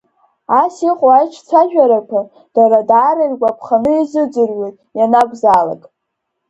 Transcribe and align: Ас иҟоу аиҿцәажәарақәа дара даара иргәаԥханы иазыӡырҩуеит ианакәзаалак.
Ас 0.61 0.75
иҟоу 0.89 1.09
аиҿцәажәарақәа 1.17 2.21
дара 2.55 2.79
даара 2.89 3.23
иргәаԥханы 3.25 3.91
иазыӡырҩуеит 3.93 4.75
ианакәзаалак. 4.97 5.83